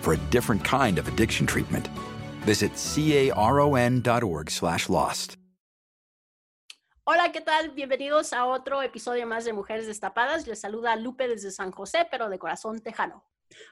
[0.00, 1.88] for a different kind of addiction treatment.
[2.46, 5.36] Visit caron.org slash lost.
[7.10, 7.70] Hola, ¿qué tal?
[7.70, 10.46] Bienvenidos a otro episodio más de Mujeres Destapadas.
[10.46, 13.24] Les saluda Lupe desde San José, pero de corazón tejano.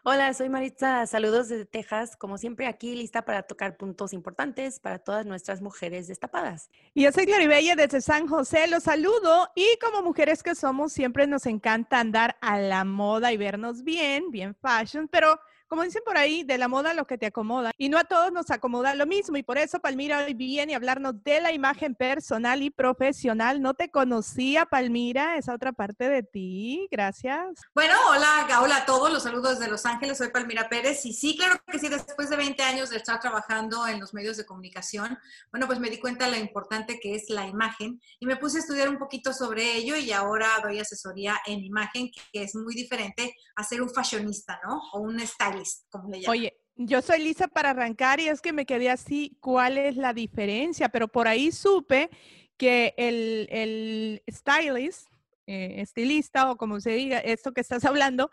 [0.05, 1.07] Hola, soy Maritza.
[1.07, 2.17] Saludos desde Texas.
[2.17, 6.71] Como siempre, aquí lista para tocar puntos importantes para todas nuestras mujeres destapadas.
[6.95, 8.69] Y yo soy Claribella desde San José.
[8.69, 9.51] Los saludo.
[9.55, 14.31] Y como mujeres que somos, siempre nos encanta andar a la moda y vernos bien,
[14.31, 17.73] bien fashion, pero como dicen por ahí, de la moda lo que te acomoda.
[17.77, 19.37] Y no a todos nos acomoda lo mismo.
[19.37, 23.61] Y por eso Palmira hoy viene a hablarnos de la imagen personal y profesional.
[23.61, 26.89] No te conocía, Palmira, esa otra parte de ti.
[26.91, 27.61] Gracias.
[27.75, 29.13] Bueno, hola, hola a todos.
[29.13, 30.19] Los saludos desde Los Ángeles.
[30.19, 31.05] Soy Palmira Pérez.
[31.07, 34.37] Y sí, claro que sí, después de 20 años de estar trabajando en los medios
[34.37, 35.19] de comunicación,
[35.51, 38.59] bueno, pues me di cuenta de lo importante que es la imagen y me puse
[38.59, 42.75] a estudiar un poquito sobre ello y ahora doy asesoría en imagen, que es muy
[42.75, 44.81] diferente a ser un fashionista, ¿no?
[44.93, 45.21] O un
[45.65, 49.97] style Oye, yo soy Lisa para arrancar y es que me quedé así, ¿cuál es
[49.97, 50.91] la diferencia?
[50.91, 52.11] Pero por ahí supe
[52.59, 55.09] que el, el stylist,
[55.47, 58.31] eh, estilista o como se diga, esto que estás hablando,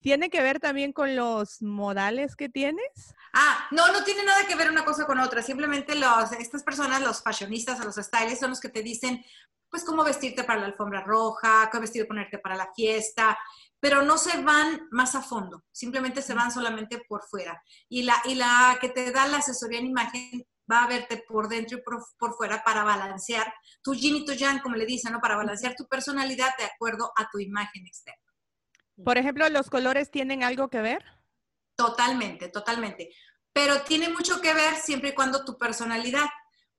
[0.00, 3.14] ¿tiene que ver también con los modales que tienes?
[3.32, 5.42] Ah, no, no tiene nada que ver una cosa con otra.
[5.42, 9.24] Simplemente los, estas personas, los fashionistas o los stylists, son los que te dicen,
[9.70, 13.38] pues, cómo vestirte para la alfombra roja, qué vestido ponerte para la fiesta
[13.80, 17.62] pero no se van más a fondo, simplemente se van solamente por fuera.
[17.88, 21.48] Y la, y la que te da la asesoría en imagen va a verte por
[21.48, 23.52] dentro y por, fuera para balancear
[23.82, 25.20] tu yin y tu yang, como le dicen, ¿no?
[25.20, 28.22] Para balancear tu personalidad de acuerdo a tu imagen externa.
[29.02, 31.04] Por ejemplo, ¿los colores tienen algo que ver?
[31.76, 33.10] Totalmente, totalmente.
[33.52, 36.26] Pero tiene mucho que ver siempre y cuando tu personalidad.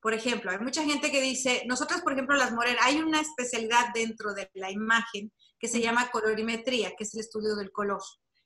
[0.01, 3.87] Por ejemplo, hay mucha gente que dice, nosotros, por ejemplo, las morenas, hay una especialidad
[3.93, 8.01] dentro de la imagen que se llama colorimetría, que es el estudio del color.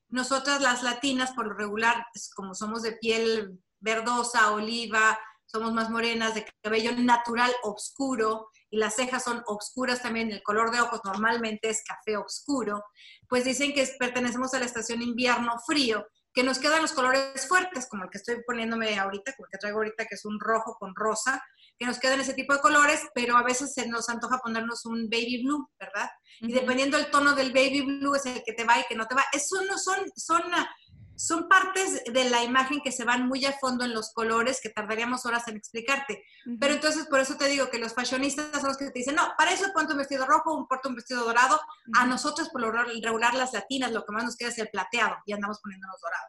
[0.09, 6.34] Nosotras las latinas, por lo regular, como somos de piel verdosa, oliva, somos más morenas,
[6.34, 11.69] de cabello natural oscuro y las cejas son oscuras también, el color de ojos normalmente
[11.69, 12.84] es café oscuro,
[13.29, 17.88] pues dicen que pertenecemos a la estación invierno frío, que nos quedan los colores fuertes,
[17.88, 20.75] como el que estoy poniéndome ahorita, como el que traigo ahorita, que es un rojo
[20.79, 21.40] con rosa,
[21.83, 25.09] que nos quedan ese tipo de colores, pero a veces se nos antoja ponernos un
[25.09, 26.09] baby blue, ¿verdad?
[26.39, 29.05] Y dependiendo del tono del baby blue es el que te va y que no
[29.05, 29.25] te va.
[29.33, 30.43] Eso no son, son,
[31.17, 34.69] son partes de la imagen que se van muy a fondo en los colores que
[34.69, 36.23] tardaríamos horas en explicarte.
[36.57, 39.33] Pero entonces por eso te digo que los fashionistas son los que te dicen, no,
[39.38, 41.59] para eso ponte un vestido rojo, un porto un vestido dorado.
[41.97, 45.17] A nosotros por lo regular las latinas lo que más nos queda es el plateado
[45.25, 46.27] y andamos poniéndonos dorado.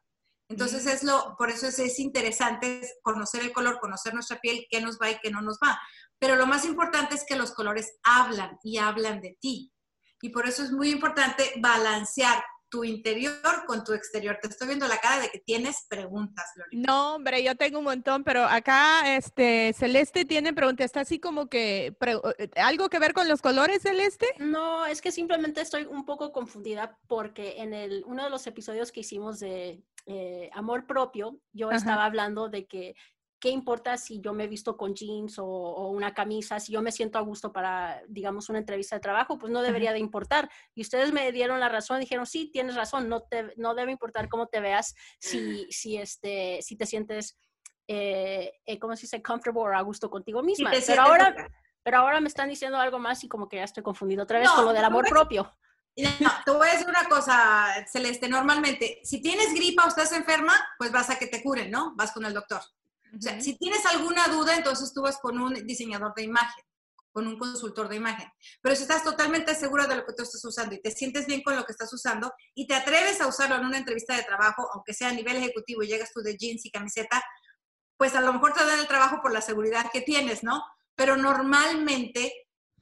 [0.49, 4.81] Entonces es lo, por eso es, es, interesante conocer el color, conocer nuestra piel, qué
[4.81, 5.81] nos va y qué no nos va.
[6.19, 9.73] Pero lo más importante es que los colores hablan y hablan de ti.
[10.21, 12.43] Y por eso es muy importante balancear
[12.75, 13.37] tu interior
[13.69, 14.37] con tu exterior.
[14.43, 16.83] Te estoy viendo la cara de que tienes preguntas, Lorena.
[16.89, 20.87] No, hombre, yo tengo un montón, pero acá este Celeste tiene preguntas.
[20.87, 24.27] ¿Está así como que eh, algo que ver con los colores, Celeste?
[24.41, 28.91] No, es que simplemente estoy un poco confundida porque en el uno de los episodios
[28.91, 32.97] que hicimos de eh, amor propio, yo estaba hablando de que
[33.45, 36.59] ¿qué importa si yo me he visto con jeans o, una camisa?
[36.59, 39.93] Si yo me siento a gusto para, digamos, una entrevista de trabajo, pues no debería
[39.93, 40.51] de importar.
[40.75, 44.31] Y ustedes me dieron la razón, dijeron, sí, tienes razón, no, te, no debe importar
[44.31, 47.37] cómo te veas si, si, este, si te sientes,
[47.87, 49.21] eh, eh ¿cómo se dice?
[49.21, 50.71] Comfortable o a gusto contigo misma.
[50.87, 51.51] pero, ahora,
[51.83, 54.49] pero ahora me están diciendo algo más y como que ya estoy confundido otra vez
[54.49, 55.55] con lo del amor propio.
[56.19, 58.27] No, te voy a decir una cosa, Celeste.
[58.27, 61.95] Normalmente, si tienes gripa o estás enferma, pues vas a que te curen, ¿no?
[61.95, 62.63] Vas con el doctor.
[63.17, 66.65] O sea, si tienes alguna duda, entonces tú vas con un diseñador de imagen,
[67.13, 68.29] con un consultor de imagen.
[68.61, 71.43] Pero si estás totalmente segura de lo que tú estás usando y te sientes bien
[71.43, 74.69] con lo que estás usando y te atreves a usarlo en una entrevista de trabajo,
[74.73, 77.23] aunque sea a nivel ejecutivo y llegas tú de jeans y camiseta,
[77.97, 80.63] pues a lo mejor te dan el trabajo por la seguridad que tienes, ¿no?
[80.97, 82.33] Pero normalmente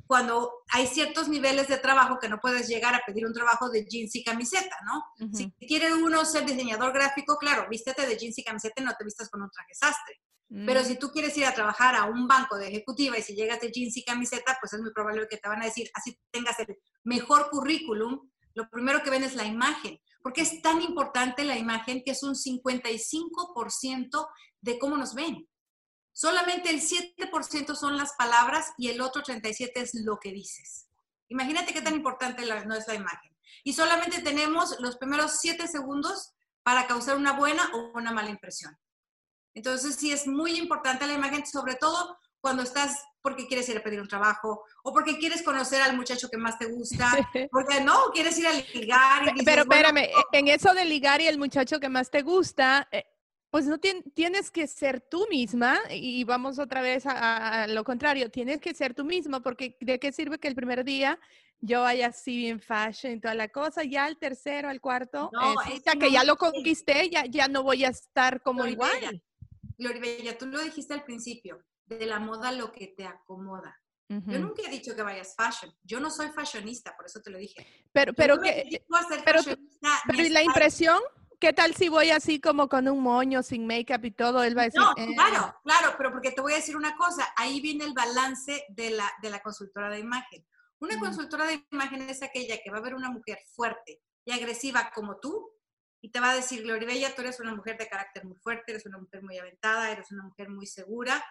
[0.06, 3.84] cuando hay ciertos niveles de trabajo que no puedes llegar a pedir un trabajo de
[3.84, 5.30] jeans y camiseta, ¿no?
[5.32, 9.04] Si quiere uno ser diseñador gráfico, claro, vístete de jeans y camiseta y no te
[9.04, 10.20] vistas con un traje sastre.
[10.66, 10.84] Pero mm.
[10.84, 13.70] si tú quieres ir a trabajar a un banco de ejecutiva y si llegas de
[13.70, 16.76] jeans y camiseta, pues es muy probable que te van a decir, así tengas el
[17.04, 19.98] mejor currículum, lo primero que ven es la imagen.
[20.22, 24.28] Porque es tan importante la imagen que es un 55%
[24.60, 25.48] de cómo nos ven.
[26.12, 30.88] Solamente el 7% son las palabras y el otro 37% es lo que dices.
[31.28, 33.32] Imagínate qué tan importante no es la imagen.
[33.64, 36.32] Y solamente tenemos los primeros 7 segundos
[36.62, 38.78] para causar una buena o una mala impresión.
[39.54, 43.82] Entonces, sí es muy importante la imagen, sobre todo cuando estás porque quieres ir a
[43.82, 47.06] pedir un trabajo o porque quieres conocer al muchacho que más te gusta,
[47.52, 49.32] porque no, quieres ir a ligar.
[49.44, 53.04] Pero espérame, en eso de ligar y el muchacho que más te gusta, eh,
[53.52, 58.62] pues no tienes que ser tú misma y vamos otra vez a, lo contrario, tienes
[58.62, 61.20] que ser tú misma porque ¿de qué sirve que el primer día
[61.60, 65.54] yo vaya así bien fashion y toda la cosa, ya al tercero, al cuarto, no,
[66.00, 69.22] que ya lo conquisté, ya, ya no voy a estar como igual.
[69.76, 73.78] Gloribella, tú lo dijiste al principio, de la moda lo que te acomoda.
[74.08, 75.74] Yo nunca he dicho que vayas fashion.
[75.82, 77.66] Yo no soy fashionista, por eso te lo dije.
[77.92, 78.82] Pero, pero, que,
[79.24, 79.40] pero,
[80.06, 81.00] pero la impresión
[81.42, 84.44] ¿Qué tal si voy así como con un moño, sin make-up y todo?
[84.44, 84.80] Él va a decir.
[84.80, 85.12] No, eh".
[85.12, 88.90] claro, claro, pero porque te voy a decir una cosa, ahí viene el balance de
[88.90, 90.46] la, de la consultora de imagen.
[90.78, 94.92] Una consultora de imagen es aquella que va a ver una mujer fuerte y agresiva
[94.94, 95.50] como tú
[96.00, 98.70] y te va a decir, Gloria Bella, tú eres una mujer de carácter muy fuerte,
[98.70, 101.24] eres una mujer muy aventada, eres una mujer muy segura.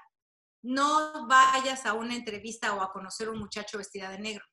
[0.62, 4.44] No vayas a una entrevista o a conocer a un muchacho vestida de negro.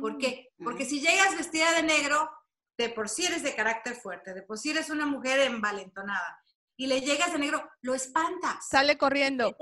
[0.00, 0.48] ¿Por qué?
[0.56, 0.64] Mm.
[0.64, 2.30] Porque si llegas vestida de negro,
[2.82, 6.42] de por sí eres de carácter fuerte, de por sí eres una mujer envalentonada,
[6.76, 8.66] y le llegas de negro, lo espantas.
[8.68, 9.56] Sale corriendo.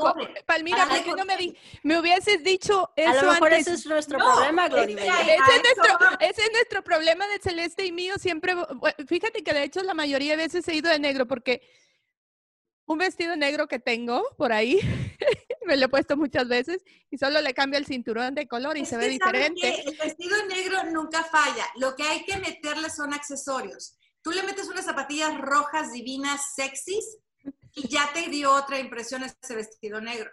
[0.47, 3.85] Palmira, ¿por qué no me, di me hubieses dicho eso A lo mejor ese es
[3.85, 4.97] nuestro problema, Gloria.
[4.97, 8.15] Ese, es nuestro, ese es nuestro problema de Celeste y mío.
[8.17, 8.55] Siempre,
[9.07, 11.61] fíjate que de hecho la mayoría de veces he ido de negro porque
[12.87, 14.81] un vestido negro que tengo por ahí,
[15.71, 18.85] me lo he puesto muchas veces y solo le cambio el cinturón de color y
[18.85, 19.83] se ve diferente.
[19.89, 21.65] El vestido negro nunca falla.
[21.77, 23.97] Lo que hay que meterle son accesorios.
[24.21, 27.19] Tú le metes unas zapatillas rojas, divinas, sexys
[27.77, 30.31] y ya te dio otra impresión ese vestido negro.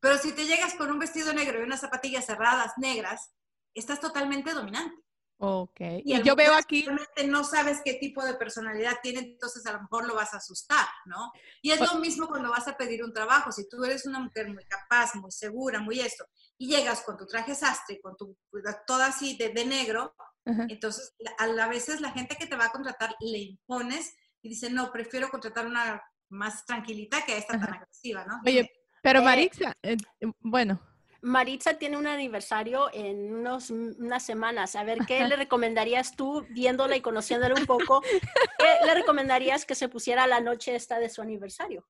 [0.00, 3.30] Pero si te llegas con un vestido negro y unas zapatillas cerradas negras,
[3.74, 4.96] estás totalmente dominante.
[5.44, 5.80] Ok.
[6.04, 6.86] Y, yo veo aquí.
[7.26, 10.86] No sabes qué tipo de personalidad tiene, entonces a lo mejor lo vas a asustar,
[11.06, 11.32] ¿no?
[11.60, 13.50] Y es lo mismo cuando vas a pedir un trabajo.
[13.50, 16.24] Si tú eres una mujer muy capaz, muy segura, muy esto,
[16.58, 18.38] y llegas con tu traje sastre, con tu
[18.86, 23.16] toda así de, negro, entonces a, a veces la gente que te va a contratar
[23.18, 28.40] le impones y dice, no, prefiero contratar una más tranquilita que esta tan agresiva, ¿no?
[28.46, 28.70] Oye,
[29.02, 29.96] pero eh, Marixa, eh,
[30.38, 30.80] bueno.
[31.22, 34.74] Maritza tiene un aniversario en unos, unas semanas.
[34.74, 38.02] A ver, ¿qué le recomendarías tú, viéndola y conociéndola un poco?
[38.02, 41.86] ¿Qué le recomendarías que se pusiera la noche esta de su aniversario?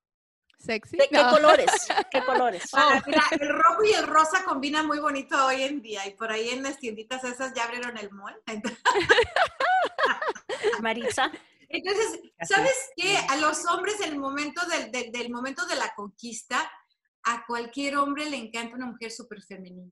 [0.59, 0.97] Sexy.
[0.97, 1.71] ¿De qué colores?
[2.11, 2.69] ¿Qué colores?
[2.73, 3.01] Ah,
[3.31, 6.63] el rojo y el rosa combinan muy bonito hoy en día y por ahí en
[6.63, 8.39] las tienditas esas ya abrieron el mall.
[10.81, 11.31] Maritza.
[11.69, 13.17] Entonces, ¿sabes qué?
[13.29, 16.71] A los hombres en el momento del, del momento de la conquista,
[17.23, 19.91] a cualquier hombre le encanta una mujer súper femenina.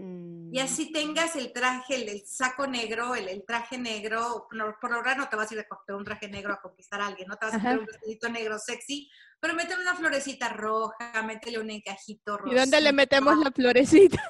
[0.00, 0.58] Y mm.
[0.62, 4.48] así tengas el traje, el, saco negro, el, traje negro,
[4.80, 7.08] por ahora no te vas a ir a comprar un traje negro a conquistar a
[7.08, 11.22] alguien, no te vas a poner un vestidito negro sexy, pero métele una florecita roja,
[11.22, 12.52] métele un encajito rojo.
[12.52, 14.22] ¿Y dónde le metemos la florecita?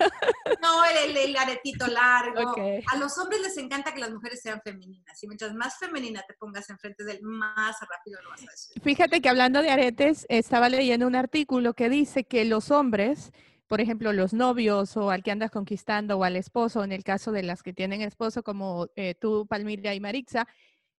[0.62, 2.54] No, el, aretito largo.
[2.92, 6.34] A los hombres les encanta que las mujeres sean femeninas, y mientras más femenina te
[6.34, 8.82] pongas enfrente del más rápido lo vas a decir.
[8.82, 13.32] Fíjate que hablando de aretes, estaba leyendo un artículo que dice que los hombres
[13.68, 17.30] por ejemplo, los novios o al que andas conquistando o al esposo, en el caso
[17.30, 20.48] de las que tienen esposo como eh, tú, Palmira y Marixa,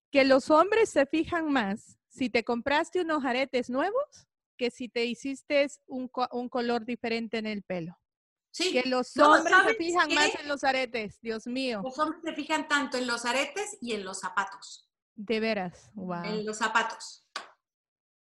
[0.09, 4.27] que los hombres se fijan más si te compraste unos aretes nuevos
[4.57, 7.97] que si te hiciste un, color diferente en el pelo.
[8.51, 8.71] Sí.
[8.73, 11.81] Que los hombres se fijan más en los aretes, Dios mío.
[11.83, 14.87] Los hombres se fijan tanto en los aretes y en los zapatos.
[15.15, 16.23] De veras, wow.
[16.25, 17.25] En los zapatos.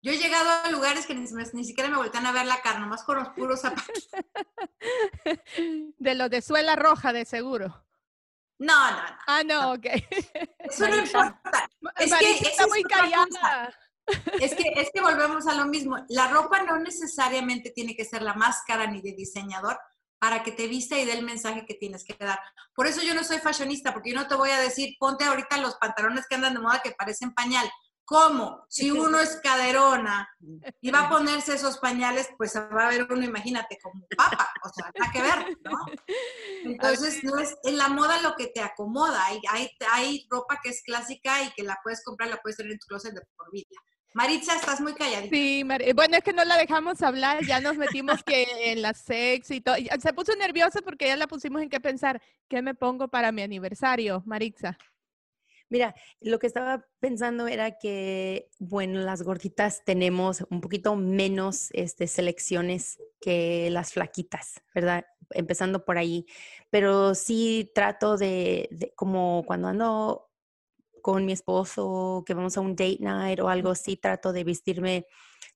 [0.00, 3.02] Yo he llegado a lugares que ni, siquiera me voltean a ver la cara, nomás
[3.02, 4.09] con los puros zapatos.
[5.99, 7.85] De los de suela roja, de seguro.
[8.59, 9.17] No, no, no.
[9.27, 9.87] Ah, no, ok.
[10.59, 11.71] Eso no importa.
[11.99, 13.73] Es que está muy callada.
[14.41, 15.97] Es que, es que volvemos a lo mismo.
[16.09, 19.79] La ropa no necesariamente tiene que ser la más cara ni de diseñador
[20.19, 22.41] para que te vista y dé el mensaje que tienes que dar.
[22.75, 25.59] Por eso yo no soy fashionista, porque yo no te voy a decir, ponte ahorita
[25.59, 27.71] los pantalones que andan de moda que parecen pañal
[28.09, 28.65] ¿Cómo?
[28.71, 30.27] Si uno es caderona
[30.81, 34.69] y va a ponerse esos pañales, pues va a ver uno, imagínate, como papa, o
[34.71, 35.79] sea, nada que ver, ¿no?
[36.65, 39.27] Entonces, no es en la moda lo que te acomoda.
[39.27, 42.73] Hay, hay, hay ropa que es clásica y que la puedes comprar, la puedes tener
[42.73, 43.77] en tu closet de por vida.
[44.15, 45.37] Maritza, estás muy calladita.
[45.37, 45.62] Sí,
[45.95, 49.61] bueno, es que no la dejamos hablar, ya nos metimos que en la sex y
[49.61, 49.77] todo.
[50.00, 53.43] Se puso nerviosa porque ya la pusimos en qué pensar, ¿qué me pongo para mi
[53.43, 54.79] aniversario, Maritza?
[55.71, 62.07] Mira, lo que estaba pensando era que, bueno, las gorditas tenemos un poquito menos este,
[62.07, 65.05] selecciones que las flaquitas, ¿verdad?
[65.31, 66.25] Empezando por ahí.
[66.71, 70.31] Pero sí trato de, como cuando ando
[71.03, 75.07] con mi esposo, que vamos a un date night o algo así, trato de vestirme,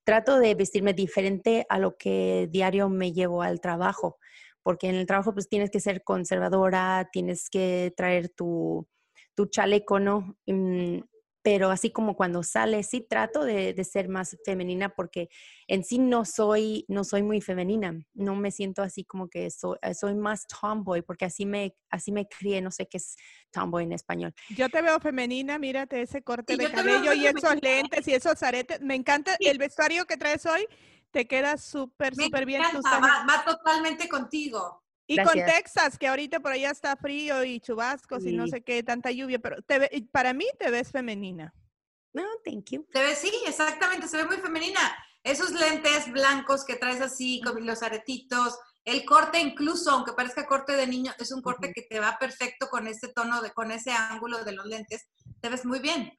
[0.05, 4.19] trato de vestirme diferente a lo que diario me llevo al trabajo.
[4.63, 8.87] Porque en el trabajo pues tienes que ser conservadora, tienes que traer tu,
[9.35, 10.37] tu chaleco, ¿no?
[10.47, 11.01] Mm,
[11.43, 15.29] pero así como cuando sale, sí trato de, ser más femenina porque
[15.67, 19.77] en sí no soy, no soy muy femenina, no me siento así como que soy,
[19.83, 23.17] eh, soy más tomboy porque así me, así me crié, no sé qué es
[23.51, 24.33] tomboy en español.
[24.57, 28.81] Yo te veo femenina, mírate ese corte de cabello y esos lentes y esos aretes,
[28.81, 30.67] me encanta el vestuario que traes hoy,
[31.11, 32.63] te queda súper, súper bien.
[32.63, 34.83] Va, va totalmente contigo.
[35.13, 38.83] Y con Texas, que ahorita por allá está frío y chubascos y no sé qué,
[38.83, 41.55] tanta lluvia, pero te para mí te ves femenina.
[42.13, 42.87] No, thank you.
[42.93, 44.81] Te ves, sí, exactamente, se ve muy femenina.
[45.25, 50.73] Esos lentes blancos que traes así, con los aretitos, el corte incluso, aunque parezca corte
[50.73, 53.93] de niño, es un corte que te va perfecto con ese tono, de, con ese
[53.93, 55.07] ángulo de los lentes.
[55.41, 56.13] Te ves muy bien.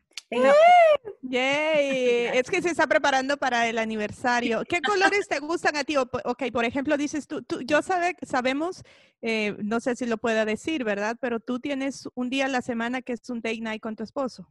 [1.22, 2.28] Yay.
[2.34, 4.64] Es que se está preparando para el aniversario.
[4.68, 4.82] ¿Qué
[5.18, 5.96] colores te gustan a ti?
[5.98, 8.84] Ok, por ejemplo, dices tú, tú yo sabe, sabemos,
[9.22, 11.18] eh, no sé si lo pueda decir, ¿verdad?
[11.22, 14.04] Pero tú tienes un día a la semana que es un date night con tu
[14.04, 14.48] esposo.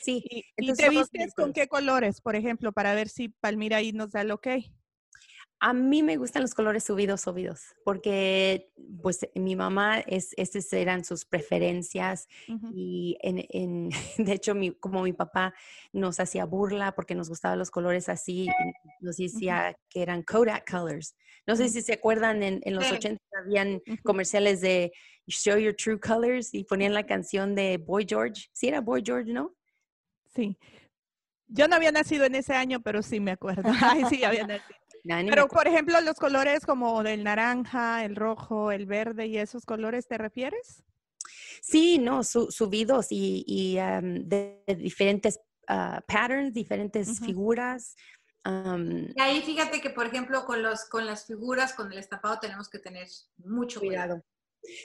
[0.00, 0.22] Sí.
[0.56, 4.20] ¿Y, te vistes con qué colores, por ejemplo, para ver si Palmira ahí nos da
[4.20, 4.48] el ok?
[5.62, 11.04] A mí me gustan los colores subidos, subidos, porque pues mi mamá, es, estas eran
[11.04, 12.28] sus preferencias
[12.72, 15.54] y en, de hecho mi, como mi papá
[15.92, 18.48] nos hacía burla porque nos gustaban los colores así,
[19.00, 21.14] nos decía que eran Kodak colors.
[21.46, 24.92] No sé si se acuerdan, en, los 80 habían comerciales de
[25.26, 28.48] Show Your True Colors y ponían la canción de Boy George.
[28.52, 29.54] Sí, era Boy George, ¿no?
[30.34, 30.56] Sí.
[31.48, 33.62] Yo no había nacido en ese año, pero sí me acuerdo.
[33.82, 34.80] Ay, sí, había nacido.
[35.04, 40.06] Pero, por ejemplo, los colores como del naranja, el rojo, el verde y esos colores,
[40.06, 40.82] ¿te refieres?
[41.62, 47.96] Sí, no, subidos y, de, diferentes ah, patterns, diferentes figuras.
[48.44, 52.68] y ahí fíjate que, por ejemplo, con, los, con las figuras, con el estampado, tenemos
[52.68, 54.22] que tener mucho cuidado.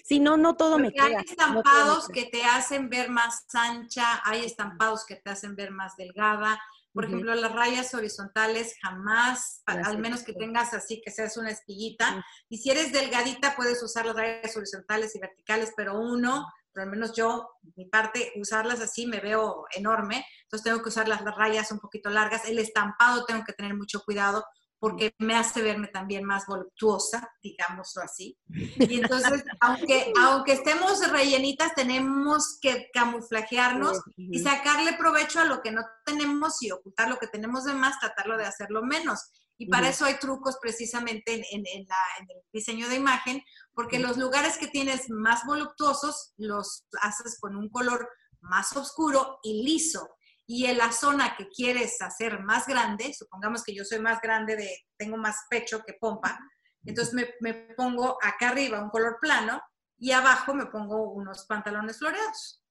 [0.04, 1.06] Sí, no, no todo me queda.
[1.06, 5.96] Hay estampados que te hacen ver más ancha, hay estampados que te hacen ver más
[5.98, 6.60] delgada,
[6.96, 12.26] por ejemplo, las rayas horizontales jamás, al menos que tengas así, que seas una espiguita.
[12.48, 16.90] Y si eres delgadita, puedes usar las rayas horizontales y verticales, pero uno, por al
[16.90, 20.26] menos yo, mi parte, usarlas así me veo enorme.
[20.44, 22.46] Entonces tengo que usar las rayas un poquito largas.
[22.46, 24.46] El estampado tengo que tener mucho cuidado
[24.86, 28.38] porque me hace verme también más voluptuosa, digámoslo así.
[28.48, 35.72] Y entonces, aunque, aunque estemos rellenitas, tenemos que camuflajearnos y sacarle provecho a lo que
[35.72, 39.32] no tenemos y ocultar lo que tenemos de más, tratarlo de hacerlo menos.
[39.58, 41.82] Y para eso hay trucos precisamente en, en, en,
[42.20, 43.42] en, el diseño de imagen,
[43.74, 48.08] porque los lugares que tienes más voluptuosos los haces con un color
[48.40, 50.12] más oscuro y liso
[50.48, 54.56] y en la zona que quieres hacer más grande, supongamos que yo soy más grande,
[54.56, 56.40] de, tengo más pecho que pompa,
[56.84, 59.60] entonces me, me pongo acá arriba un color plano
[59.98, 62.62] y abajo me pongo unos pantalones floreados.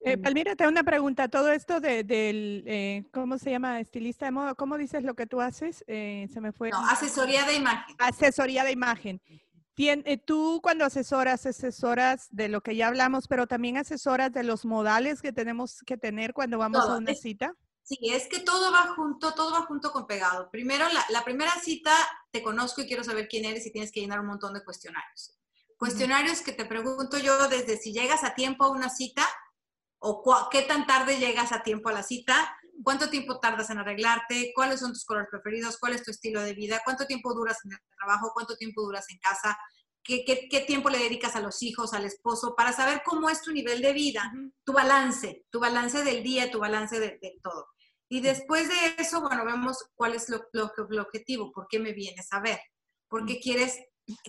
[0.00, 1.28] Eh, Palmira, te una pregunta.
[1.28, 3.80] Todo esto de, del, eh, ¿cómo se llama?
[3.80, 4.54] Estilista de moda.
[4.54, 5.84] ¿Cómo dices lo que tú haces?
[5.88, 6.70] Eh, se me fue.
[6.70, 7.96] No, asesoría de imagen.
[7.98, 9.20] Asesoría de imagen.
[9.78, 14.64] Eh, tú cuando asesoras, asesoras de lo que ya hablamos, pero también asesoras de los
[14.64, 17.54] modales que tenemos que tener cuando vamos a una cita.
[17.84, 20.50] Sí, es que todo va junto, todo va junto con pegado.
[20.50, 21.92] Primero, la, primera cita,
[22.32, 25.38] te conozco y quiero saber quién eres y tienes que llenar un montón de cuestionarios.
[25.78, 29.26] Cuestionarios que te pregunto yo desde si llegas a tiempo a una cita
[30.00, 34.52] o qué tan tarde llegas a tiempo a la cita, cuánto tiempo tardas en arreglarte,
[34.54, 37.72] cuáles son tus colores preferidos, cuál es tu estilo de vida, cuánto tiempo duras en
[37.72, 39.58] el trabajo, cuánto tiempo duras en casa,
[40.02, 43.52] qué, qué, tiempo le dedicas a los hijos, al esposo, para saber cómo es tu
[43.52, 44.32] nivel de vida,
[44.64, 47.66] tu balance, tu balance del día, tu balance de, todo.
[48.08, 52.28] Y después de eso, bueno, vemos cuál es lo, lo, objetivo, por qué me vienes
[52.32, 52.58] a ver,
[53.08, 53.78] por qué quieres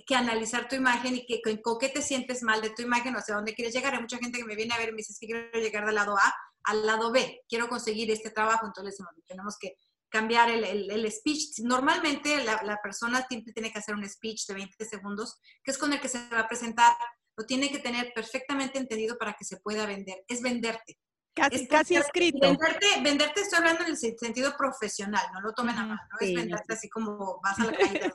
[0.06, 3.20] que analizar tu imagen y que, con qué te sientes mal de tu imagen o
[3.20, 3.94] hacia dónde quieres llegar.
[3.94, 5.96] Hay mucha gente que me viene a ver y me dice que quiero llegar del
[5.96, 6.34] lado A
[6.64, 9.76] al lado B, quiero conseguir este trabajo, entonces tenemos que
[10.10, 11.60] cambiar el, el, speech.
[11.60, 15.78] Normalmente la, la, persona siempre tiene que hacer un speech de 20 segundos, que es
[15.78, 16.96] con el que se va a presentar.
[17.38, 20.24] Lo tiene que tener perfectamente entendido para que se pueda vender.
[20.28, 20.99] Es venderte.
[21.40, 22.40] Casi, casi escrito.
[22.42, 26.36] Venderte, venderte, estoy hablando en el sentido profesional, no lo tomen a mal, no es
[26.36, 28.14] venderte así como vas a la calle.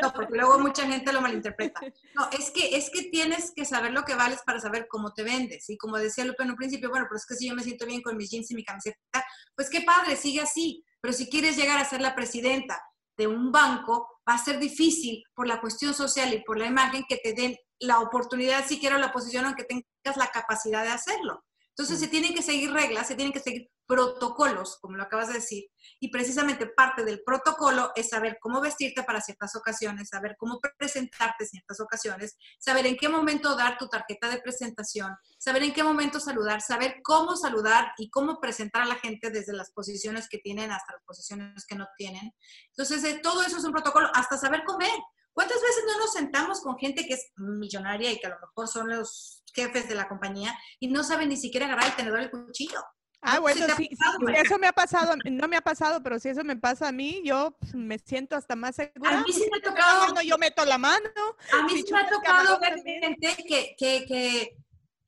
[0.00, 1.80] No, porque luego mucha gente lo malinterpreta.
[2.14, 5.22] No, es que, es que tienes que saber lo que vales para saber cómo te
[5.22, 5.68] vendes.
[5.70, 7.86] Y como decía Lupe en un principio, bueno, pero es que si yo me siento
[7.86, 10.84] bien con mis jeans y mi camiseta, pues qué padre, sigue así.
[11.00, 12.80] Pero si quieres llegar a ser la presidenta
[13.16, 17.04] de un banco, va a ser difícil por la cuestión social y por la imagen
[17.08, 21.44] que te den la oportunidad, siquiera la posición, aunque tengas la capacidad de hacerlo.
[21.76, 25.34] Entonces se tienen que seguir reglas, se tienen que seguir protocolos, como lo acabas de
[25.34, 25.64] decir,
[26.00, 31.44] y precisamente parte del protocolo es saber cómo vestirte para ciertas ocasiones, saber cómo presentarte
[31.44, 35.82] en ciertas ocasiones, saber en qué momento dar tu tarjeta de presentación, saber en qué
[35.82, 40.38] momento saludar, saber cómo saludar y cómo presentar a la gente desde las posiciones que
[40.38, 42.32] tienen hasta las posiciones que no tienen.
[42.68, 44.90] Entonces, eh, todo eso es un protocolo, hasta saber comer.
[45.34, 48.68] ¿Cuántas veces no nos sentamos con gente que es millonaria y que a lo mejor
[48.68, 52.24] son los jefes de la compañía y no saben ni siquiera agarrar el tenedor y
[52.24, 52.80] el cuchillo?
[53.26, 53.88] Ah, bueno, sí,
[54.36, 57.22] eso me ha pasado, no me ha pasado, pero si eso me pasa a mí,
[57.24, 59.18] yo pues, me siento hasta más segura.
[59.18, 60.20] A mí sí me ha tocado.
[60.20, 61.08] yo meto la mano.
[61.52, 64.56] A mí sí me ha tocado ver gente que, que, que,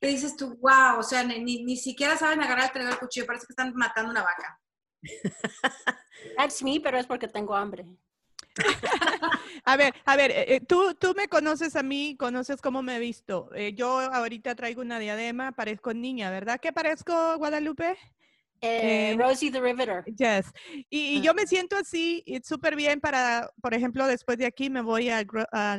[0.01, 3.45] dices tú, wow, o sea, ni, ni siquiera saben agarrar el tenedor el cuchillo, parece
[3.45, 4.59] que están matando una vaca.
[6.37, 7.85] That's me, pero es porque tengo hambre.
[9.65, 12.95] a ver, a ver, eh, eh, tú, tú me conoces a mí, conoces cómo me
[12.97, 13.49] he visto.
[13.55, 16.59] Eh, yo ahorita traigo una diadema, parezco niña, ¿verdad?
[16.59, 17.97] ¿Qué parezco, Guadalupe?
[18.61, 20.03] Eh, Rosie the Riveter.
[20.05, 20.51] Yes.
[20.89, 25.09] Y, yo me siento así súper bien para, por ejemplo, después de aquí me voy
[25.09, 25.23] a,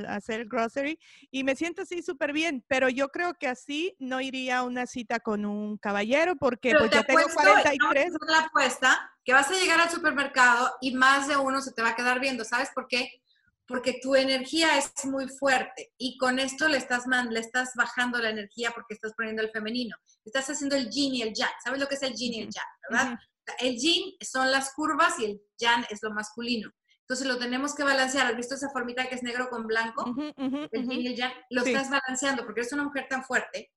[0.08, 0.98] hacer grocery
[1.30, 4.86] y me siento así súper bien, pero yo creo que así no iría a una
[4.86, 8.12] cita con un caballero porque pues ya tengo 43.
[8.28, 11.90] la apuesta que vas a llegar al supermercado y más de uno se te va
[11.90, 12.44] a quedar viendo.
[12.44, 13.20] ¿Sabes por qué?
[13.68, 18.30] Porque tu energía es muy fuerte y con esto le estás, le estás bajando la
[18.30, 19.94] energía porque estás poniendo el femenino.
[20.24, 21.50] Estás haciendo el yin y el yang.
[21.62, 23.18] ¿Sabes lo que es el yin y el yang, verdad?
[23.60, 26.70] El yin son las curvas y el yang es lo masculino.
[27.02, 28.26] Entonces lo tenemos que balancear.
[28.26, 30.14] ¿Has visto esa formita que es negro con blanco?
[30.36, 31.32] el yin y el yang.
[31.50, 33.70] Lo estás balanceando porque eres una mujer tan fuerte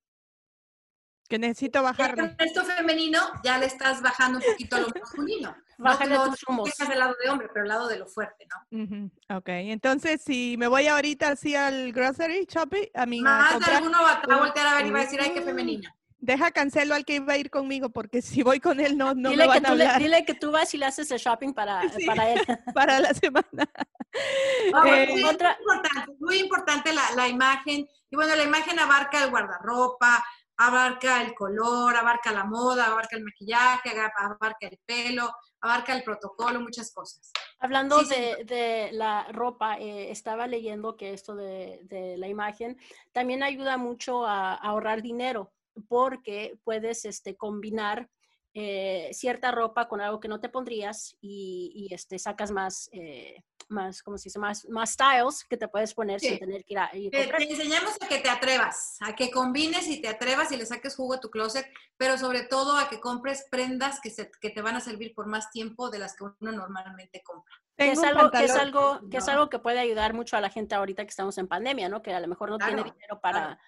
[1.31, 2.29] que necesito bajarlo.
[2.39, 5.55] esto femenino ya le estás bajando un poquito a lo masculino.
[5.77, 6.69] Bájale no, tus humos.
[6.77, 9.37] del lado de hombre, pero el lado de lo fuerte, ¿no?
[9.37, 13.99] Ok, entonces si me voy ahorita así al grocery shopping, a mí Más de alguno
[14.01, 15.95] va a voltear a ver y va a decir, ay, qué femenina.
[16.19, 19.29] Deja cancelo al que iba a ir conmigo, porque si voy con él no, no
[19.29, 19.99] dile me van a hablar.
[20.01, 22.41] dile que tú vas y le haces el shopping para, para él.
[22.75, 23.71] para la semana.
[24.13, 27.87] Eh, muy, importante, muy importante la, la imagen.
[28.09, 30.23] Y bueno, la imagen abarca el guardarropa,
[30.67, 36.59] abarca el color, abarca la moda, abarca el maquillaje, abarca el pelo, abarca el protocolo,
[36.59, 37.31] muchas cosas.
[37.59, 42.77] Hablando de, la ropa, eh, estaba leyendo que esto de, la imagen
[43.11, 45.51] también ayuda mucho a, ahorrar dinero
[45.87, 48.09] porque puedes este, combinar
[48.53, 54.03] eh, cierta ropa con algo que no te pondrías y, este, sacas más, eh, más,
[54.03, 54.39] ¿cómo se dice?
[54.39, 58.07] Más, más styles que te puedes poner sin tener que ir a, Te, enseñamos a
[58.07, 61.29] que te atrevas, a que combines y te atrevas y le saques jugo a tu
[61.29, 61.65] closet,
[61.97, 65.27] pero sobre todo a que compres prendas que, se, que te van a servir por
[65.27, 67.55] más tiempo de las que uno normalmente compra.
[67.77, 70.49] Que es, algo, que es, algo, que es algo que puede ayudar mucho a la
[70.49, 72.01] gente ahorita que estamos en pandemia, ¿no?
[72.01, 73.59] Que a lo mejor no tiene dinero para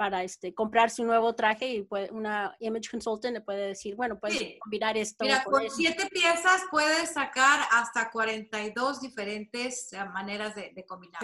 [0.00, 4.18] para este, comprarse un nuevo traje y puede, una image consultant le puede decir, bueno,
[4.18, 5.26] puedes combinar esto.
[5.26, 11.20] Mira, con, siete piezas puedes sacar hasta 42 diferentes eh, maneras de, de combinar.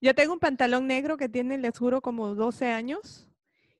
[0.00, 3.28] Yo tengo un pantalón negro que tiene, les juro, como 12 años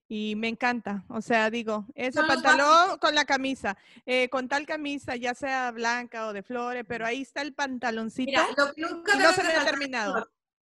[0.09, 1.07] y me encanta.
[1.09, 6.27] O sea, digo, ese pantalón con la camisa, eh, con tal camisa, ya sea blanca
[6.27, 8.31] o de flores, pero ahí está el pantaloncito.
[8.31, 10.31] Mira, lo que nunca no se me ha terminado.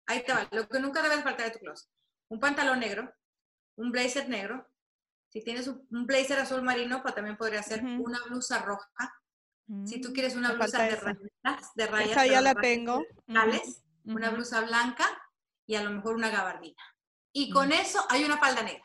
[0.07, 1.89] Ahí está, lo que nunca debe faltar de tu closet.
[2.31, 3.11] Un pantalón negro,
[3.79, 4.67] un blazer negro.
[5.29, 9.15] Si tienes un blazer azul marino, pues también podría ser una blusa roja.
[9.85, 12.11] Si tú quieres una blusa de rayas, de rayas.
[12.13, 13.03] Esa ya la tengo.
[14.05, 15.07] Una blusa blanca
[15.67, 16.83] y a lo mejor una gabardina.
[17.33, 18.85] Y con eso hay una falda negra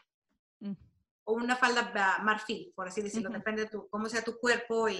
[1.25, 4.99] o una falda marfil, por así decirlo, depende de tu, cómo sea tu cuerpo, y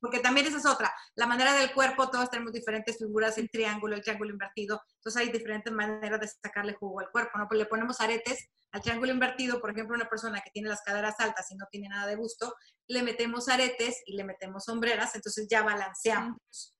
[0.00, 3.96] porque también esa es otra, la manera del cuerpo, todos tenemos diferentes figuras, el triángulo,
[3.96, 7.46] el triángulo invertido, entonces hay diferentes maneras de sacarle jugo al cuerpo, ¿no?
[7.46, 11.14] Pues le ponemos aretes al triángulo invertido, por ejemplo, una persona que tiene las caderas
[11.20, 12.52] altas y no tiene nada de gusto,
[12.88, 16.74] le metemos aretes y le metemos sombreras, entonces ya balanceamos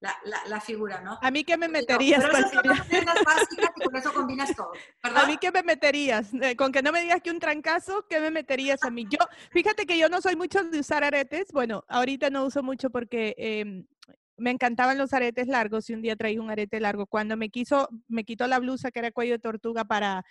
[0.00, 0.14] la,
[0.46, 1.18] la, figura, ¿no?
[1.22, 2.22] A mí qué me meterías.
[2.24, 4.70] Pero esas son las básicas y con combinas todo,
[5.02, 5.24] ¿verdad?
[5.24, 6.32] ¿A mí qué me meterías?
[6.34, 9.06] Eh, con que no me digas que un trancazo, ¿qué me meterías a mí?
[9.08, 9.18] Yo,
[9.52, 11.52] fíjate que yo no soy mucho de usar aretes.
[11.52, 13.86] Bueno, ahorita no uso mucho porque em,
[14.36, 17.06] me encantaban los aretes largos y un día traí un arete largo.
[17.06, 20.24] Cuando me quiso, me quitó la blusa que era cuello de tortuga para,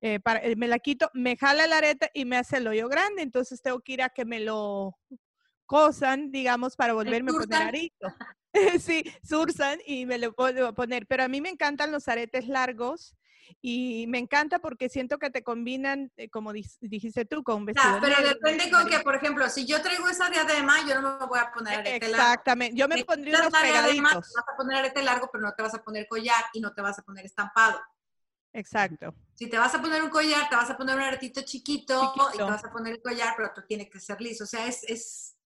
[0.00, 2.88] eh, para eh, me la quito, me jala el arete y me hace el hoyo
[2.88, 3.22] grande.
[3.22, 4.96] Entonces tengo que ir a que me lo
[5.66, 8.08] cosan, digamos, para volverme a poner arito.
[8.80, 11.06] sí, sursan y me lo puedo poner.
[11.06, 13.17] Pero a mí me encantan los aretes largos
[13.60, 17.98] y me encanta porque siento que te combinan, eh, como dijiste tú, con vestido.
[18.00, 21.38] pero depende con que, por ejemplo, si yo traigo esa diadema, yo no me voy
[21.38, 22.16] a poner arete largo.
[22.16, 24.32] Exactamente, yo me pondría unos pegaditos.
[24.32, 26.72] te vas a poner arete largo, pero no te vas a poner collar y no
[26.72, 27.80] te vas a poner estampado.
[28.52, 29.14] Exacto.
[29.34, 32.36] Si te vas a poner un collar, te vas a poner un aretito chiquito, y
[32.36, 34.44] te vas a poner el collar, pero tú tienes que ser liso.
[34.44, 35.37] O sea, es, es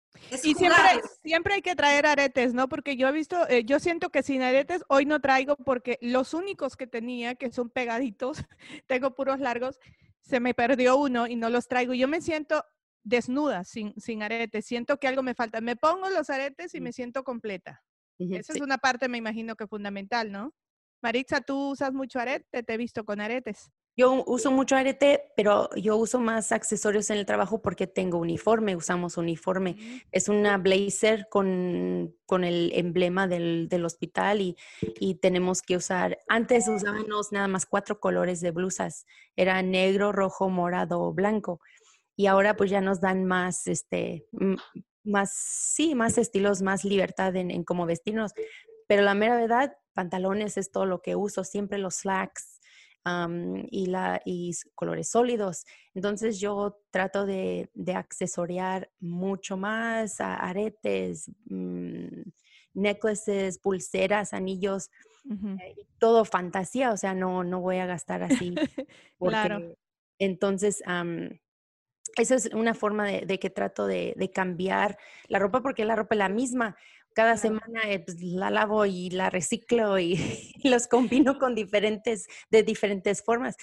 [0.44, 2.70] y siempre, siempre hay que traer aretes, ¿no?
[2.70, 6.34] Porque yo he visto, eh, yo siento que sin aretes hoy no traigo porque los
[6.34, 8.38] únicos que tenía, que son pegaditos,
[8.88, 9.80] tengo puros largos,
[10.22, 11.94] se me perdió uno y no los traigo.
[11.94, 12.64] Yo me siento
[13.04, 15.62] desnuda sin, sin aretes, siento que algo me falta.
[15.62, 17.84] Me pongo los aretes y me siento completa.
[18.20, 20.54] Esa es una parte, me imagino que fundamental, ¿no?
[21.02, 23.72] Maritza, tú usas mucho arete, te he visto con aretes.
[23.98, 28.76] Yo uso mucho arete, pero yo uso más accesorios en el trabajo porque tengo uniforme,
[28.76, 29.74] usamos uniforme.
[29.74, 30.02] Mm.
[30.12, 36.20] Es una blazer con, con el emblema del, del hospital y, y, tenemos que usar,
[36.30, 41.60] antes usábamos nada más cuatro colores de blusas, era negro, rojo, morado, blanco.
[42.16, 44.26] Y ahora pues ya nos dan más, este,
[45.04, 48.32] más, sí, más estilos, más libertad en, en cómo vestirnos.
[48.88, 52.61] Pero la mera verdad, pantalones es todo lo que uso, siempre los slacks,
[53.06, 55.66] y, la, y colores sólidos.
[55.94, 62.22] Entonces yo trato de, de accesoriar mucho más aretes, mm,
[62.74, 64.90] necklaces, pulseras, anillos,
[65.30, 68.56] eh, todo fantasía, o sea, no, no voy a gastar así.
[69.20, 69.76] claro.
[70.20, 70.84] Entonces,
[72.18, 75.96] esa es una forma de, de que trato de, de, cambiar la ropa porque la
[75.96, 76.76] ropa es la misma
[77.14, 80.16] cada semana eh, pues, la lavo y la reciclo y,
[80.64, 83.56] los combino con diferentes, de diferentes formas.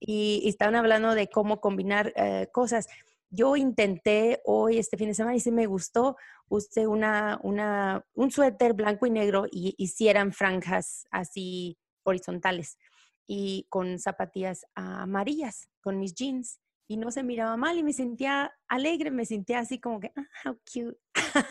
[0.00, 2.88] Y, estaban hablando de cómo combinar eh, cosas.
[3.30, 6.16] Yo intenté hoy, este fin de semana, y sí me gustó,
[6.48, 12.78] usé una, una, un suéter blanco y negro y hicieran franjas así horizontales
[13.26, 18.52] y con zapatillas amarillas, con mis jeans y no se miraba mal y me sentía
[18.68, 20.98] alegre, me sentía así como que, ah, how cute.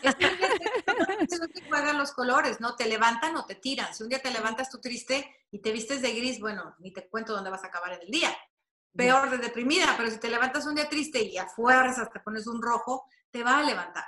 [0.04, 2.76] Es que no te juegan los colores, ¿no?
[2.76, 3.94] Te levantan o te tiran.
[3.94, 7.08] Si un día te levantas tú triste y te vistes de gris, bueno, ni te
[7.08, 8.30] cuento dónde vas a acabar en el día.
[8.96, 12.46] Peor de deprimida, pero si te levantas un día triste y a fuerzas te pones
[12.46, 14.06] un rojo, te va a levantar.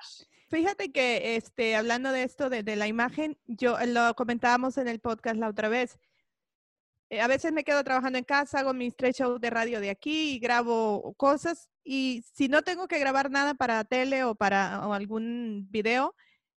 [0.50, 5.00] Fíjate que este, hablando de esto, de, de la imagen, yo lo comentábamos en el
[5.00, 5.98] podcast la otra vez
[7.22, 10.36] a veces me quedo trabajando en casa, hago mis tres shows de radio de aquí
[10.36, 11.70] y grabo cosas.
[11.84, 16.16] Y si no tengo que grabar nada para tele o para algún video,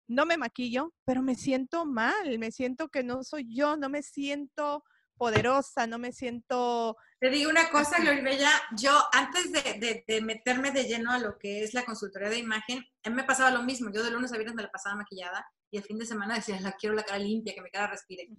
[0.09, 4.03] no me maquillo, pero me siento mal, me siento que no soy yo, no me
[4.03, 4.85] siento
[5.17, 6.97] poderosa, no me siento...
[7.19, 11.65] Te digo una cosa, Bella, yo antes de, de, meterme de lleno a lo que
[11.65, 14.37] es la consultoría de imagen, a mí me pasaba lo mismo, yo de lunes a
[14.37, 17.19] viernes me la pasaba maquillada y el fin de semana decía, la quiero la cara
[17.19, 18.31] limpia, que mi cara respire.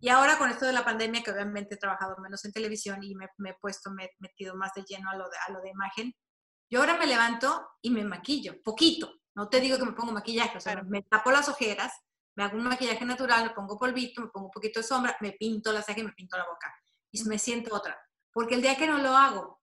[0.00, 3.14] Y ahora con esto de la pandemia, que obviamente he trabajado menos en televisión y
[3.14, 5.68] me, he puesto, me he metido más de lleno a lo de, a lo de
[5.68, 6.14] imagen,
[6.70, 9.12] yo ahora me levanto y me maquillo, poquito.
[9.34, 11.92] No te digo que me pongo maquillaje, o sea, me tapo las ojeras,
[12.34, 15.32] me hago un maquillaje natural, me pongo polvito, me pongo un poquito de sombra, me
[15.32, 16.74] pinto la ceja y me pinto la boca.
[17.12, 18.00] Y me siento otra.
[18.32, 19.60] Porque el día que no lo hago,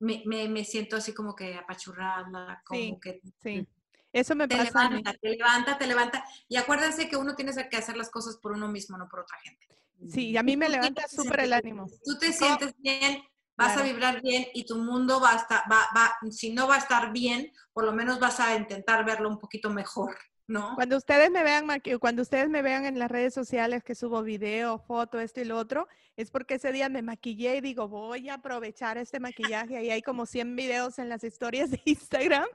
[0.00, 3.20] me, me, me siento así como que apachurrada, como que...
[3.40, 3.68] Sí.
[4.14, 4.88] Eso me te pasa.
[4.88, 6.24] Levanta, Te levanta, te levanta.
[6.48, 9.36] Y acuérdense que uno tiene que hacer las cosas por uno mismo, no por otra
[9.42, 9.66] gente.
[10.08, 11.86] Sí, a mí me levanta súper el ánimo.
[12.04, 13.24] Tú te sientes bien,
[13.56, 16.76] vas a vibrar bien y tu mundo va a estar, va, va, si no va
[16.76, 20.16] a estar bien, por lo menos vas a intentar verlo un poquito mejor.
[20.46, 20.74] ¿No?
[20.74, 21.66] Cuando ustedes me vean,
[21.98, 25.56] cuando ustedes me vean en las redes sociales que subo video, foto, esto y lo
[25.56, 29.78] otro, es porque ese día me maquillé y digo, voy a aprovechar este maquillaje.
[29.78, 32.46] Ahí hay como 100 videos en las historias de Instagram,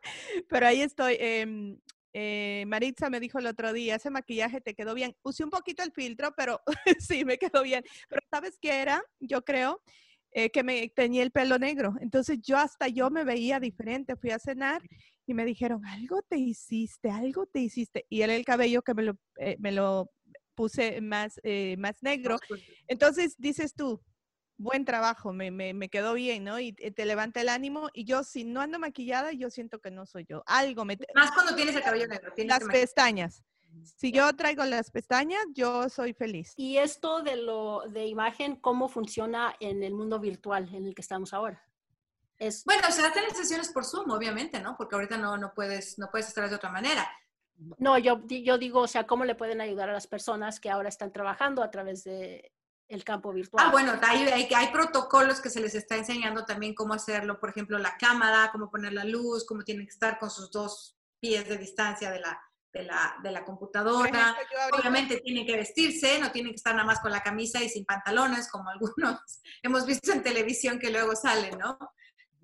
[0.48, 1.18] pero ahí estoy.
[1.20, 1.80] Em,
[2.14, 5.16] eh, Maritza me dijo el otro día, ese maquillaje te quedó bien.
[5.24, 6.62] Usé un poquito el filtro, pero
[7.00, 7.84] sí, me quedó bien.
[8.08, 9.04] Pero ¿sabes qué era?
[9.20, 9.82] Yo creo
[10.32, 11.96] eh, que me tenía el pelo negro.
[12.02, 14.16] Entonces yo hasta yo me veía diferente.
[14.16, 14.82] Fui a cenar
[15.30, 18.06] y me dijeron, algo te hiciste, algo te hiciste.
[18.10, 20.10] Y era el cabello que me lo, eh, me lo
[20.56, 22.38] puse más, eh, más negro.
[22.88, 24.02] Entonces dices tú,
[24.58, 26.60] buen trabajo, me, me, me, quedó bien, ¿no?
[26.60, 27.90] Y te levanta el ánimo.
[27.94, 30.42] Y yo, si no ando maquillada, yo siento que no soy yo.
[30.48, 30.98] Algo me...
[31.14, 32.34] Más cuando tienes el cabello negro.
[32.36, 33.44] las pestañas.
[33.84, 36.54] Si yo traigo las pestañas, yo soy feliz.
[36.58, 41.04] Y esto de lo de imagen, ¿cómo funciona en el mundo virtual en el que
[41.04, 41.69] estamos ahora?
[42.40, 42.64] Es...
[42.64, 44.76] Bueno, se hacen sesiones por Zoom, obviamente, ¿no?
[44.78, 47.08] Porque ahorita no, no, puedes, no puedes estar de otra manera.
[47.78, 50.88] No, yo, yo digo, o sea, ¿cómo le pueden ayudar a las personas que ahora
[50.88, 52.54] están trabajando a través de
[52.88, 53.66] el campo virtual?
[53.68, 57.50] Ah, bueno, hay, hay, hay, protocolos que se les está enseñando también cómo hacerlo, por
[57.50, 61.48] ejemplo, la cámara, cómo poner la luz, cómo tienen que estar con sus dos pies
[61.50, 62.42] de distancia de la,
[62.74, 64.36] de la, de la computadora.
[64.72, 67.86] Obviamente tienen que vestirse, no tienen que estar nada más con la camisa y sin
[67.86, 69.20] pantalones, como algunos
[69.62, 71.78] hemos visto en televisión que luego salen, ¿no?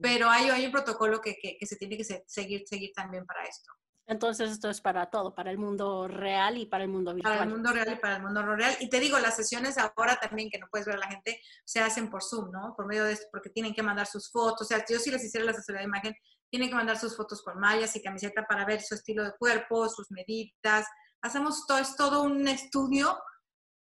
[0.02, 3.44] Pero hay, hay un protocolo que, que, que se tiene que seguir, seguir también para
[3.46, 3.72] esto.
[4.08, 7.34] Entonces esto es para todo, para el mundo real y para el mundo virtual.
[7.34, 8.76] Para el mundo real y para el mundo no real.
[8.80, 11.80] Y te digo, las sesiones ahora también que no puedes ver a la gente, se
[11.80, 12.76] hacen por Zoom, ¿no?
[12.76, 14.62] Por medio de esto, porque tienen que mandar sus fotos.
[14.62, 16.16] O sea, yo si les hiciera la asesoría de imagen,
[16.52, 19.90] tienen que mandar sus fotos con mallas y camiseta para ver su estilo de cuerpo,
[19.90, 20.86] sus medidas.
[21.22, 23.18] Hacemos todo, es todo un estudio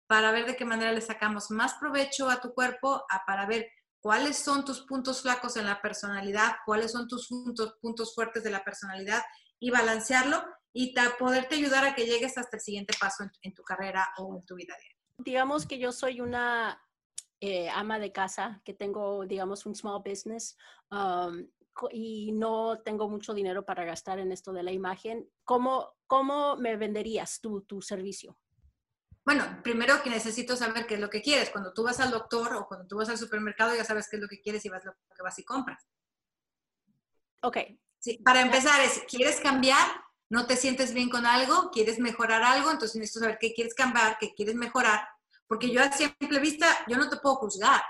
[0.06, 3.70] para ver de qué manera le sacamos más provecho a tu cuerpo, a, para ver
[4.04, 8.62] cuáles son tus puntos flacos en la personalidad, cuáles son tus puntos, fuertes de la
[8.62, 9.22] personalidad
[9.58, 14.06] y balancearlo y poderte ayudar a que llegues hasta el siguiente paso en, tu carrera
[14.18, 14.98] o en tu vida diaria.
[15.16, 16.78] Digamos que yo soy una
[17.40, 20.58] eh, ama de casa, que tengo, digamos, un small business
[20.90, 21.48] um,
[21.90, 25.30] y no tengo mucho dinero para gastar en esto de la imagen.
[25.44, 28.38] ¿Cómo, cómo me venderías tú tu servicio?
[29.24, 31.50] Bueno, primero que necesito saber qué es lo que quieres.
[31.50, 34.22] Cuando tú vas al doctor o cuando tú vas al supermercado ya sabes qué es
[34.22, 35.86] lo que quieres y vas lo que vas y compras.
[37.40, 37.58] Ok,
[38.24, 39.86] para empezar es, ¿quieres cambiar?
[40.28, 41.70] ¿No te sientes bien con algo?
[41.70, 42.70] ¿Quieres mejorar algo?
[42.70, 45.06] Entonces necesito saber qué quieres cambiar, qué quieres mejorar.
[45.46, 47.82] Porque yo a simple vista, yo no te puedo juzgar.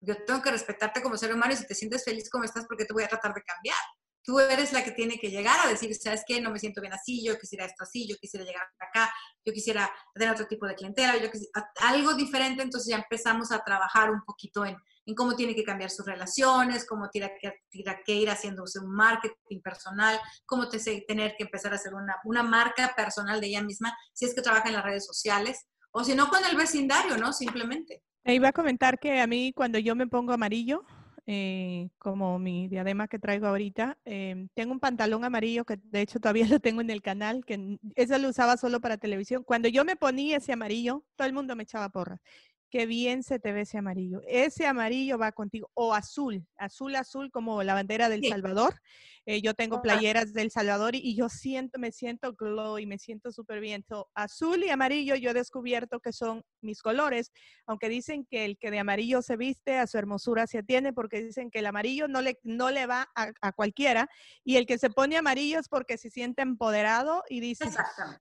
[0.00, 2.84] Yo tengo que respetarte como ser humano y si te sientes feliz como estás, porque
[2.84, 3.78] te voy a tratar de cambiar.
[4.28, 6.38] Tú eres la que tiene que llegar a decir, ¿sabes qué?
[6.38, 9.10] No me siento bien así, yo quisiera esto así, yo quisiera llegar acá,
[9.42, 12.62] yo quisiera tener otro tipo de clientela, yo quisiera, algo diferente.
[12.62, 16.86] Entonces ya empezamos a trabajar un poquito en, en cómo tiene que cambiar sus relaciones,
[16.86, 21.72] cómo tiene que, tiene que ir haciéndose un marketing personal, cómo te, tener que empezar
[21.72, 24.84] a hacer una, una marca personal de ella misma, si es que trabaja en las
[24.84, 27.32] redes sociales, o si no con el vecindario, ¿no?
[27.32, 28.02] Simplemente.
[28.24, 30.84] E iba a comentar que a mí cuando yo me pongo amarillo,
[31.30, 36.20] eh, como mi diadema que traigo ahorita, em, tengo un pantalón amarillo que de hecho
[36.20, 39.44] todavía lo tengo en el canal, que ese lo usaba solo para televisión.
[39.44, 42.18] Cuando yo me ponía ese amarillo, todo el mundo me echaba porras
[42.70, 44.20] qué bien se te ve ese amarillo.
[44.26, 45.70] Ese amarillo va contigo.
[45.74, 48.80] O azul, azul, azul, como la bandera del Salvador.
[49.30, 53.30] Eh, yo tengo playeras del Salvador y, yo siento, me siento glow y me siento
[53.30, 53.84] súper bien.
[54.14, 57.30] azul y amarillo yo he descubierto que son mis colores,
[57.66, 61.20] aunque dicen que el que de amarillo se viste a su hermosura se atiene, porque
[61.20, 64.08] dicen que el amarillo no le, no le va a, cualquiera
[64.44, 67.66] y el que se pone amarillo es porque se siente empoderado y dice,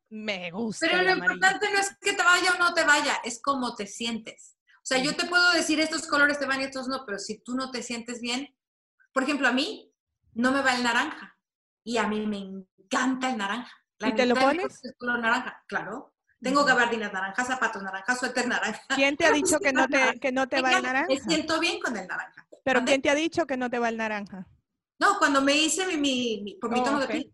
[0.10, 0.88] me gusta.
[0.92, 3.88] Pero lo importante no es que te vaya o no te vaya, es cómo te
[3.88, 4.58] sientes.
[4.80, 7.40] O sea, yo te puedo decir estos colores te van y estos no, pero si
[7.40, 8.54] tú no te sientes bien,
[9.14, 9.94] por ejemplo, a mí
[10.38, 11.36] no me va el naranja.
[11.84, 13.72] Y a mí me encanta el naranja.
[14.00, 14.84] ¿Y te lo pones?
[14.84, 16.14] El color naranja, claro.
[16.40, 18.82] Tengo gabardinas naranjas, zapatos naranjas, suéter naranja.
[18.96, 21.08] ¿Quién te ha dicho que no te, que no te va el naranja?
[21.10, 22.48] Me siento bien con el naranja.
[22.64, 24.48] ¿Pero quién te ha dicho que no te va el naranja?
[25.00, 27.34] No, cuando me hice mi, mi, por mi oh, tono de piel.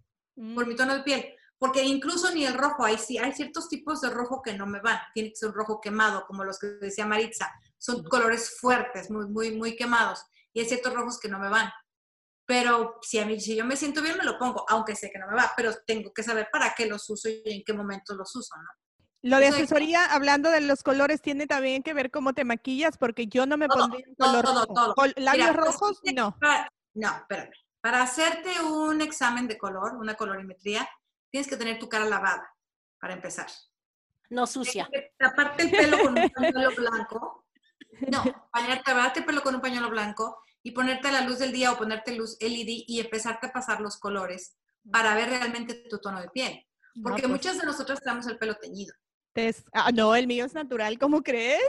[0.56, 0.78] Por mi mm.
[0.78, 1.36] tono de piel.
[1.58, 5.00] Porque incluso ni el rojo, hay, hay ciertos tipos de rojo que no me van.
[5.14, 7.52] Tiene que ser un rojo quemado, como los que decía Maritza.
[7.78, 10.24] Son colores fuertes, muy, muy, muy quemados.
[10.54, 11.70] Y hay ciertos rojos que no me van.
[12.46, 15.20] Pero si a mí, si yo me siento bien, me lo pongo, aunque sé que
[15.20, 18.16] no me va, pero tengo que saber para qué los uso y en qué momento
[18.16, 18.70] los uso, ¿no?
[19.24, 23.28] Lo de asesoría, hablando de los colores, tiene también que ver cómo te maquillas, porque
[23.28, 24.94] yo no me pondría un color todo, rojo.
[24.96, 25.14] Todo.
[25.16, 26.02] ¿Labios pues, rojos?
[26.14, 26.38] No.
[26.94, 27.52] no, espérame.
[27.80, 30.90] Para hacerte un examen de color, una colorimetría,
[31.32, 32.54] tienes que tener tu cara lavada,
[33.00, 33.48] para empezar.
[34.30, 34.90] No sucia.
[35.18, 37.46] Taparte el pelo con un pañuelo blanco.
[38.12, 41.72] No, bañarte, el pelo con un pañuelo blanco y ponerte a la luz del día
[41.72, 44.58] o ponerte luz LED y empezarte a pasar los colores
[44.90, 46.66] para ver realmente tu tono de piel.
[47.02, 48.94] Porque pues muchas de nosotros tenemos el pelo teñido.
[49.74, 51.62] ah, no, el mío es natural, ¿cómo crees?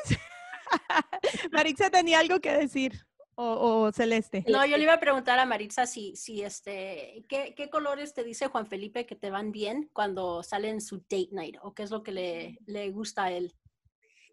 [1.53, 3.05] Maritza tenía algo que decir.
[3.37, 4.45] O, Celeste.
[4.47, 8.23] No, yo le iba a preguntar a Maritza si, si este, ¿qué, ¿qué, colores te
[8.23, 11.57] dice Juan Felipe que te van bien cuando salen su date night?
[11.63, 13.53] ¿O qué es lo que le, le gusta a él?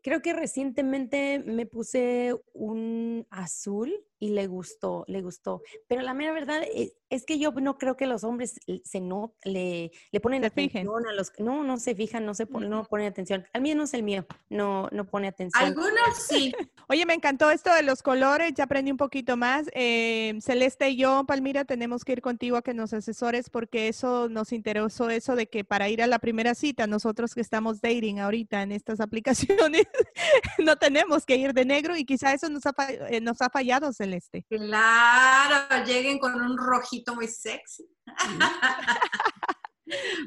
[0.04, 5.64] Creo que recientemente me puse un azul y le gustó, le gustó.
[5.88, 9.34] Pero la mera verdad, eh, Es que yo no creo que los hombres se no,
[9.44, 13.08] le, le ponen atención a los no, no se fijan, no se ponen, no ponen
[13.08, 13.46] atención.
[13.52, 15.62] Al menos el mío no, no pone atención.
[15.62, 16.54] Algunos sí.
[16.88, 19.68] Oye, me encantó esto de los colores, ya aprendí un poquito más.
[19.74, 24.30] Eh, Celeste y yo, Palmira, tenemos que ir contigo a que nos asesores porque eso
[24.30, 28.20] nos interesó, eso de que para ir a la primera cita, nosotros que estamos dating
[28.20, 29.88] ahorita en estas aplicaciones,
[30.60, 32.74] no tenemos que ir de negro y quizá eso nos ha,
[33.10, 34.11] eh, nos ha fallado, Celeste.
[34.50, 37.88] Claro, lleguen con un rojito muy sexy.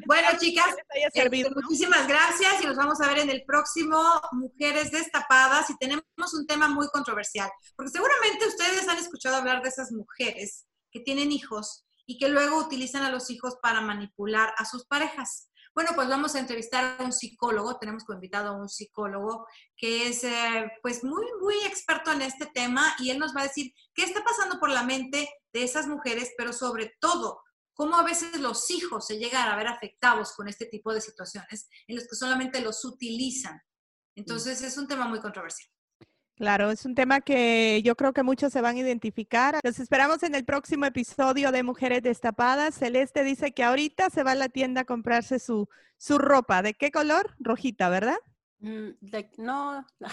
[0.06, 3.96] bueno, chicas, este, muchísimas gracias y nos vamos a ver en el próximo
[4.32, 9.68] Mujeres Destapadas y tenemos un tema muy controversial, porque seguramente ustedes han escuchado hablar de
[9.68, 14.64] esas mujeres que tienen hijos y que luego utilizan a los hijos para manipular a
[14.64, 15.50] sus parejas.
[15.74, 20.08] Bueno, pues vamos a entrevistar a un psicólogo, tenemos como invitado a un psicólogo que
[20.08, 23.72] es eh, pues muy, muy experto en este tema y él nos va a decir
[23.92, 28.40] qué está pasando por la mente de esas mujeres, pero sobre todo, cómo a veces
[28.40, 32.14] los hijos se llegan a ver afectados con este tipo de situaciones en los que
[32.14, 33.60] solamente los utilizan.
[34.14, 35.73] Entonces es un tema muy controversial.
[36.36, 39.60] Claro, es un tema que yo creo que muchos se van a identificar.
[39.62, 42.74] Los esperamos en el próximo episodio de Mujeres Destapadas.
[42.74, 46.62] Celeste dice que ahorita se va a la tienda a comprarse su, su ropa.
[46.62, 47.36] ¿De qué color?
[47.38, 48.16] Rojita, ¿verdad?
[48.58, 48.90] Mm,
[49.38, 49.86] no,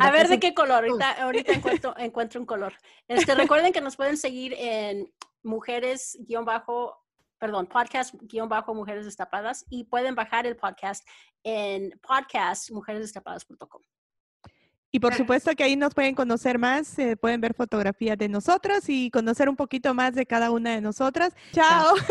[0.00, 0.84] a ver de qué color.
[0.84, 2.74] Ahorita, ahorita encuentro, encuentro un color.
[3.08, 7.03] Este, recuerden que nos pueden seguir en mujeres bajo
[7.44, 11.06] perdón, podcast guión bajo Mujeres Destapadas y pueden bajar el podcast
[11.42, 13.82] en podcastmujeresdestapadas.com.
[14.90, 18.88] Y por supuesto que ahí nos pueden conocer más, eh, pueden ver fotografías de nosotros
[18.88, 21.34] y conocer un poquito más de cada una de nosotras.
[21.52, 21.96] Chao.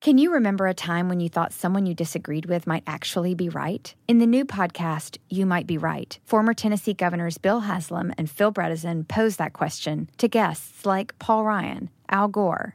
[0.00, 3.48] Can you remember a time when you thought someone you disagreed with might actually be
[3.48, 3.92] right?
[4.06, 8.52] In the new podcast, You Might Be Right, former Tennessee governors Bill Haslam and Phil
[8.52, 12.74] Bredesen pose that question to guests like Paul Ryan, Al Gore,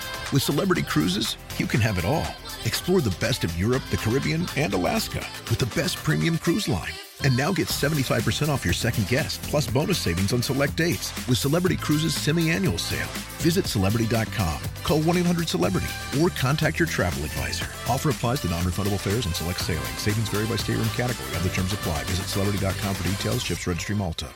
[0.31, 2.25] With Celebrity Cruises, you can have it all
[2.65, 6.91] Explore the best of Europe, the Caribbean, and Alaska with the best premium cruise line.
[7.23, 11.37] And now get 75% off your second guest, plus bonus savings on select dates with
[11.37, 13.07] Celebrity Cruises semi-annual sale.
[13.39, 17.67] Visit Celebrity.com, call 1-800-CELEBRITY, or contact your travel advisor.
[17.87, 19.83] Offer applies to non-refundable fares and select sailing.
[19.97, 21.29] Savings vary by state and category.
[21.35, 22.03] Other terms apply.
[22.05, 23.43] Visit Celebrity.com for details.
[23.43, 24.27] Ships Registry Malta.